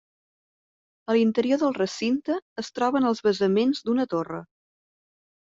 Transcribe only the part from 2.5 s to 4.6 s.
es troben els basaments d'una torre.